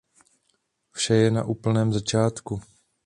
[0.91, 2.61] Vše je na úplném začátku.